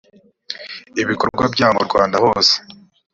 ibikorwa 1.01 1.43
byawo 1.53 1.73
mu 1.77 1.81
rwanda 1.87 2.15
hose 2.23 2.53